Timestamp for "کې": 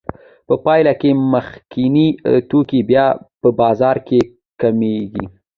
1.01-1.09, 4.07-4.19